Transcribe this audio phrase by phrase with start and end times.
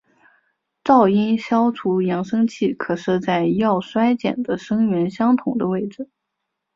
[0.83, 6.09] 噪音消除扬声器可设在要衰减的声源相同的位置。